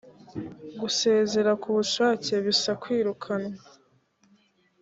[0.79, 3.55] gusezera ku bushake bisa kwirukanwa